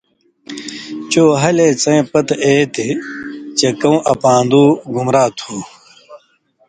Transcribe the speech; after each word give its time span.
چو 1.11 1.23
ہلے 1.41 1.67
څَیں 1.81 2.03
پتہۡ 2.11 2.39
اے 2.45 2.55
تھی 2.73 2.89
چے 3.57 3.69
کؤں 3.81 3.99
اپان٘دُو 4.11 4.63
(گمراہ) 4.93 5.29
تھُو۔ 5.37 5.55